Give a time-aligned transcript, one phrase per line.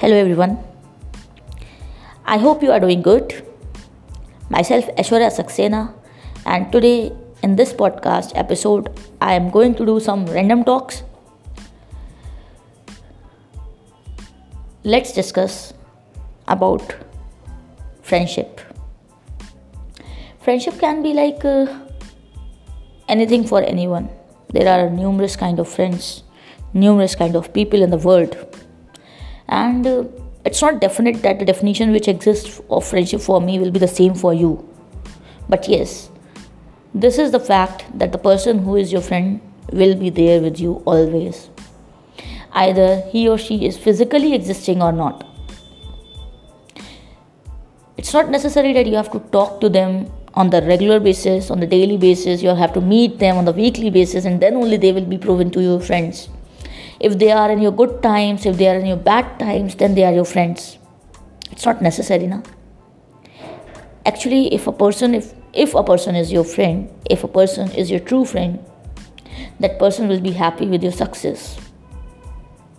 [0.00, 0.58] Hello everyone.
[2.26, 3.30] I hope you are doing good.
[4.50, 5.94] Myself Aishwarya Saxena
[6.44, 7.12] and today
[7.42, 8.90] in this podcast episode
[9.22, 11.02] I am going to do some random talks.
[14.84, 15.72] Let's discuss
[16.46, 16.94] about
[18.02, 18.60] friendship.
[20.42, 21.66] Friendship can be like uh,
[23.08, 24.10] anything for anyone.
[24.52, 26.22] There are numerous kind of friends,
[26.74, 28.36] numerous kind of people in the world
[29.48, 30.04] and uh,
[30.44, 33.88] it's not definite that the definition which exists of friendship for me will be the
[33.88, 34.68] same for you.
[35.48, 36.10] But yes
[37.02, 40.58] this is the fact that the person who is your friend will be there with
[40.58, 41.50] you always.
[42.52, 45.26] Either he or she is physically existing or not.
[47.98, 51.60] It's not necessary that you have to talk to them on the regular basis on
[51.60, 52.42] the daily basis.
[52.42, 55.18] You have to meet them on the weekly basis and then only they will be
[55.18, 56.30] proven to your friends
[57.00, 59.94] if they are in your good times if they are in your bad times then
[59.94, 60.78] they are your friends.
[61.50, 62.42] It's not necessary now
[64.06, 67.90] actually if a person if if a person is your friend if a person is
[67.90, 68.58] your true friend
[69.60, 71.58] that person will be happy with your success.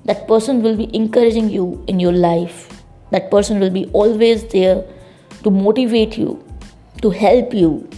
[0.06, 2.84] That person will be encouraging you in your life.
[3.12, 4.86] That person will be always there
[5.44, 6.44] to motivate you
[7.02, 7.90] to help you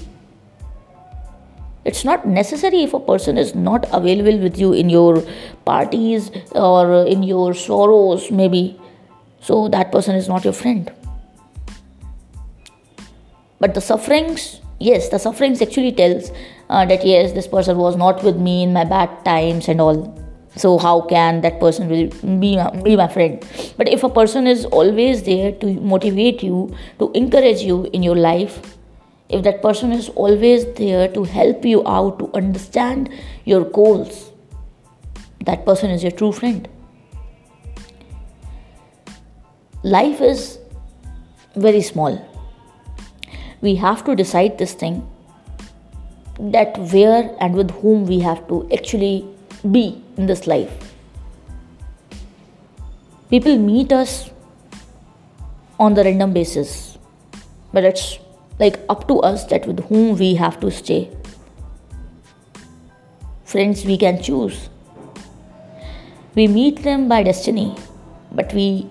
[1.90, 5.23] it's not necessary if a person is not available with you in your
[5.66, 8.80] parties or in your sorrows maybe.
[9.42, 10.92] So that person is not your friend.
[13.60, 16.32] But the sufferings yes the sufferings actually tells
[16.70, 20.16] uh, that yes this person was not with me in my bad times and all.
[20.56, 22.08] So how can that person will
[22.40, 23.45] be, be my friend?
[23.78, 28.16] But if a person is always there to motivate you to encourage you in your
[28.16, 28.79] life
[29.30, 33.10] if that person is always there to help you out to understand
[33.46, 34.30] your goals
[35.50, 36.68] that person is your true friend.
[39.84, 40.60] Life is
[41.56, 42.18] very small.
[43.62, 45.08] We have to decide this thing
[46.39, 49.26] that where and with whom we have to actually
[49.72, 50.94] be in this life.
[53.30, 54.32] People meet us
[55.80, 56.98] on the random basis
[57.72, 58.20] but it's
[58.59, 61.09] like up to us that with whom we have to stay.
[63.45, 64.70] Friends we can choose.
[66.36, 67.75] We meet them by destiny,
[68.31, 68.89] but we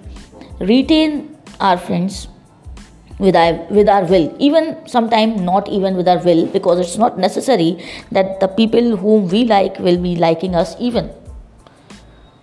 [0.60, 2.28] retain our friends
[3.18, 7.18] with our, with our will even sometimes not even with our will because it's not
[7.18, 11.10] necessary that the people whom we like will be liking us even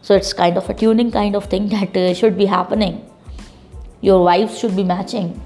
[0.01, 3.09] so it's kind of a tuning kind of thing that uh, should be happening
[4.01, 5.41] your wives should be matching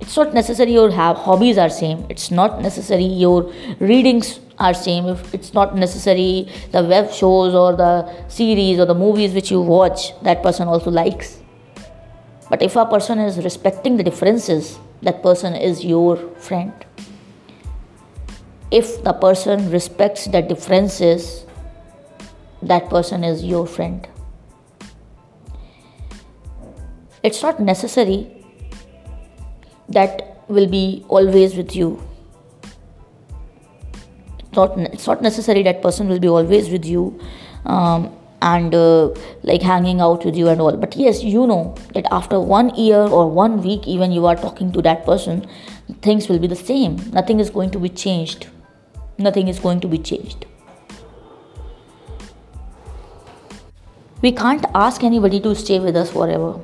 [0.00, 2.06] it's not necessary your hobbies are same.
[2.08, 5.06] It's not necessary your readings are same.
[5.06, 9.60] If it's not necessary the web shows or the series or the movies which you
[9.60, 11.40] watch that person also likes.
[12.48, 16.72] But if a person is respecting the differences that person is your friend.
[18.70, 21.44] If the person respects the differences
[22.62, 24.06] that person is your friend.
[27.22, 28.37] It's not necessary
[29.88, 32.02] that will be always with you.
[34.38, 37.20] It's not, it's not necessary that person will be always with you
[37.66, 39.08] um, and uh,
[39.42, 40.76] like hanging out with you and all.
[40.76, 44.72] But yes you know that after one year or one week even you are talking
[44.72, 45.46] to that person
[46.02, 46.96] things will be the same.
[47.12, 48.48] Nothing is going to be changed.
[49.18, 50.46] Nothing is going to be changed.
[54.22, 56.58] We can't ask anybody to stay with us forever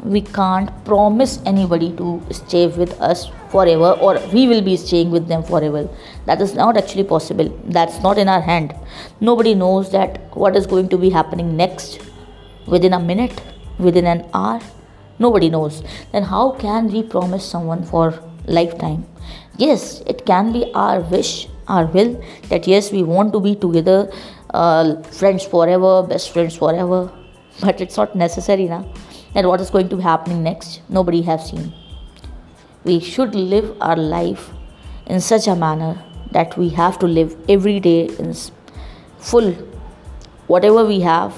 [0.00, 5.28] we can't promise anybody to stay with us forever or we will be staying with
[5.28, 5.88] them forever.
[6.26, 7.48] That is not actually possible.
[7.64, 8.74] That's not in our hand.
[9.20, 12.00] Nobody knows that what is going to be happening next
[12.66, 13.40] within a minute
[13.78, 14.60] within an hour.
[15.18, 15.82] Nobody knows.
[16.12, 19.06] Then how can we promise someone for lifetime?
[19.56, 24.10] Yes it can be our wish our will that yes we want to be together
[24.52, 27.12] uh, friends forever best friends forever.
[27.60, 28.86] But it's not necessary now
[29.34, 31.72] and what is going to be happening next nobody has seen.
[32.84, 34.50] We should live our life
[35.06, 36.02] in such a manner
[36.32, 38.34] that we have to live every day in
[39.18, 39.52] full.
[40.46, 41.34] Whatever we have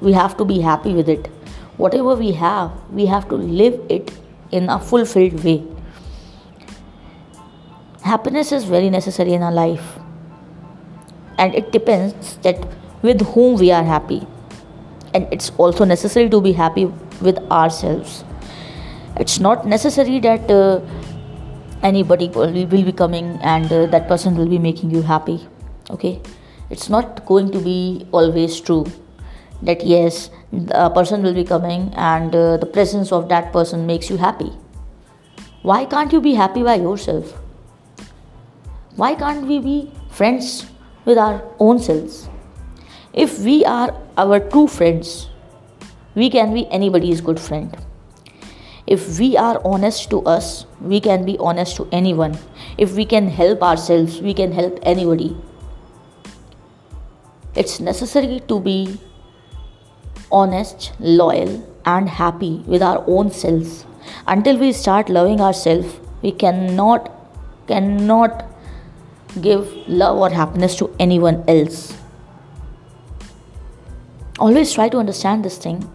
[0.00, 1.26] we have to be happy with it.
[1.76, 4.12] Whatever we have we have to live it
[4.50, 5.64] in a fulfilled way.
[8.02, 9.98] Happiness is very necessary in our life.
[11.38, 12.66] And it depends that
[13.02, 14.26] with whom we are happy
[15.14, 16.86] and it's also necessary to be happy
[17.20, 18.24] with ourselves.
[19.16, 20.80] It's not necessary that uh,
[21.82, 25.46] anybody will, be coming and uh, that person will be making you happy
[25.90, 26.20] okay?
[26.70, 28.86] It's not going to be always true
[29.62, 30.30] that yes
[30.70, 34.52] a person will be coming and uh, the presence of that person makes you happy.
[35.62, 37.32] Why can't you be happy by yourself?
[38.96, 40.66] Why can't we be friends
[41.04, 42.28] with our own selves
[43.12, 45.28] if we are our true friends
[46.14, 47.76] we can be anybody's good friend
[48.86, 52.38] if we are honest to us we can be honest to anyone
[52.76, 55.36] if we can help ourselves we can help anybody
[57.54, 58.98] it's necessary to be
[60.30, 63.84] honest, loyal, and happy with our own selves.
[64.26, 67.10] Until we start loving ourselves, we cannot
[67.66, 68.44] cannot
[69.42, 71.97] give love or happiness to anyone else.
[74.40, 75.90] Always try to understand this thing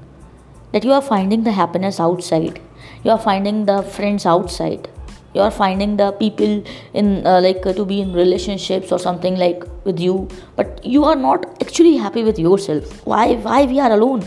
[0.73, 2.59] that you are finding the happiness outside.
[3.05, 4.89] You are finding the friends outside.
[5.33, 6.61] You are finding the people
[6.93, 11.05] in uh, like uh, to be in relationships or something like with you but you
[11.05, 13.05] are not actually happy with yourself.
[13.05, 14.25] Why why we are alone?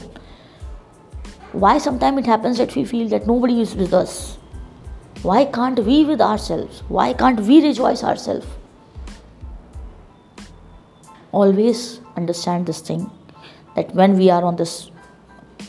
[1.52, 4.38] Why sometimes it happens that we feel that nobody is with us?
[5.22, 6.82] Why can't we with ourselves?
[6.88, 8.46] Why can't we rejoice ourselves?
[11.32, 13.10] Always understand this thing
[13.76, 14.90] that when we are on this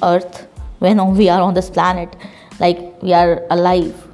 [0.02, 0.48] earth
[0.80, 2.16] when we are on this planet
[2.60, 4.08] like we are alive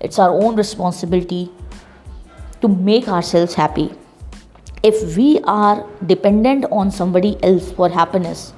[0.00, 1.50] it's our own responsibility
[2.60, 3.92] to make ourselves happy.
[4.82, 8.52] If we are dependent on somebody else for happiness,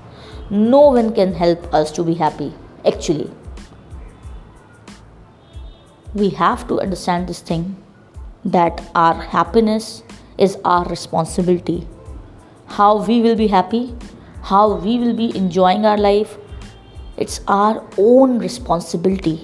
[0.50, 2.52] no one can help us to be happy,
[2.86, 3.30] actually.
[6.14, 7.76] We have to understand this thing
[8.44, 10.02] that our happiness
[10.38, 11.86] is our responsibility.
[12.66, 13.94] How we will be happy,
[14.48, 16.38] how we will be enjoying our life,
[17.16, 19.38] it's our own responsibility.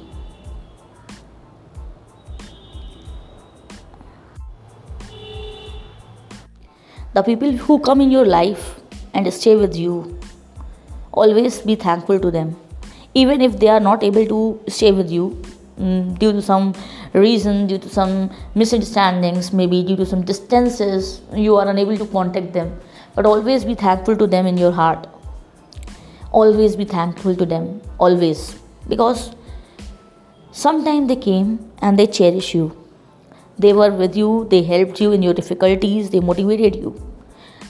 [7.14, 8.62] the people who come in your life
[9.14, 10.18] and stay with you
[11.12, 12.56] always be thankful to them.
[13.14, 15.40] Even if they are not able to stay with you
[15.78, 16.74] mm, due to some
[17.12, 22.52] reason due to some misunderstandings maybe due to some distances you are unable to contact
[22.52, 22.76] them
[23.14, 25.08] but always be thankful to them in your heart
[26.32, 28.58] always be thankful to them always
[28.88, 29.34] because
[30.52, 32.72] sometime they came and they cherish you
[33.58, 37.00] they were with you, they helped you in your difficulties, they motivated you.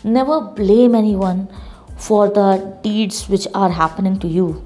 [0.03, 1.49] Never blame anyone
[1.97, 4.65] for the deeds which are happening to you.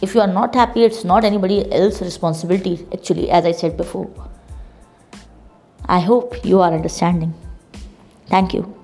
[0.00, 4.10] If you are not happy, it's not anybody else's responsibility, actually, as I said before.
[5.86, 7.34] I hope you are understanding.
[8.26, 8.81] Thank you.